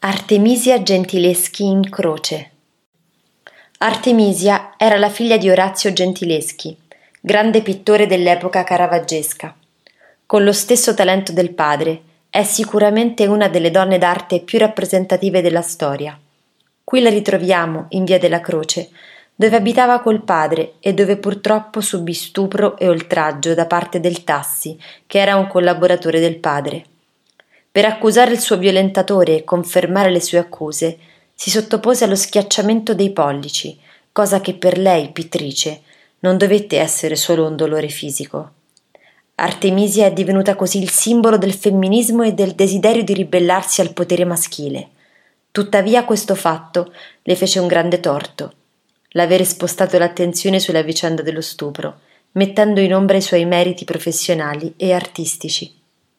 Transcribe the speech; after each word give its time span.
Artemisia 0.00 0.80
Gentileschi 0.80 1.64
in 1.64 1.90
croce. 1.90 2.50
Artemisia 3.78 4.74
era 4.76 4.96
la 4.96 5.08
figlia 5.08 5.36
di 5.36 5.50
Orazio 5.50 5.92
Gentileschi, 5.92 6.76
grande 7.20 7.62
pittore 7.62 8.06
dell'epoca 8.06 8.62
caravaggesca. 8.62 9.56
Con 10.24 10.44
lo 10.44 10.52
stesso 10.52 10.94
talento 10.94 11.32
del 11.32 11.52
padre, 11.52 12.00
è 12.30 12.44
sicuramente 12.44 13.26
una 13.26 13.48
delle 13.48 13.72
donne 13.72 13.98
d'arte 13.98 14.38
più 14.42 14.60
rappresentative 14.60 15.42
della 15.42 15.62
storia. 15.62 16.16
Qui 16.84 17.00
la 17.00 17.10
ritroviamo 17.10 17.86
in 17.88 18.04
via 18.04 18.20
della 18.20 18.40
Croce, 18.40 18.90
dove 19.34 19.56
abitava 19.56 19.98
col 19.98 20.22
padre 20.22 20.74
e 20.78 20.94
dove 20.94 21.16
purtroppo 21.16 21.80
subì 21.80 22.14
stupro 22.14 22.78
e 22.78 22.88
oltraggio 22.88 23.52
da 23.52 23.66
parte 23.66 23.98
del 23.98 24.22
Tassi, 24.22 24.78
che 25.08 25.18
era 25.18 25.34
un 25.34 25.48
collaboratore 25.48 26.20
del 26.20 26.36
padre. 26.36 26.84
Per 27.78 27.86
accusare 27.86 28.32
il 28.32 28.40
suo 28.40 28.58
violentatore 28.58 29.36
e 29.36 29.44
confermare 29.44 30.10
le 30.10 30.20
sue 30.20 30.38
accuse, 30.38 30.98
si 31.32 31.48
sottopose 31.48 32.02
allo 32.02 32.16
schiacciamento 32.16 32.92
dei 32.92 33.12
pollici, 33.12 33.78
cosa 34.10 34.40
che 34.40 34.54
per 34.54 34.78
lei, 34.78 35.12
pittrice, 35.12 35.82
non 36.18 36.36
dovette 36.36 36.80
essere 36.80 37.14
solo 37.14 37.46
un 37.46 37.54
dolore 37.54 37.86
fisico. 37.86 38.50
Artemisia 39.36 40.06
è 40.06 40.12
divenuta 40.12 40.56
così 40.56 40.82
il 40.82 40.90
simbolo 40.90 41.38
del 41.38 41.54
femminismo 41.54 42.24
e 42.24 42.32
del 42.32 42.56
desiderio 42.56 43.04
di 43.04 43.14
ribellarsi 43.14 43.80
al 43.80 43.92
potere 43.92 44.24
maschile. 44.24 44.88
Tuttavia 45.52 46.04
questo 46.04 46.34
fatto 46.34 46.92
le 47.22 47.36
fece 47.36 47.60
un 47.60 47.68
grande 47.68 48.00
torto, 48.00 48.54
l'avere 49.10 49.44
spostato 49.44 49.96
l'attenzione 49.98 50.58
sulla 50.58 50.82
vicenda 50.82 51.22
dello 51.22 51.40
stupro, 51.40 52.00
mettendo 52.32 52.80
in 52.80 52.92
ombra 52.92 53.18
i 53.18 53.22
suoi 53.22 53.44
meriti 53.44 53.84
professionali 53.84 54.74
e 54.76 54.92
artistici. 54.92 55.77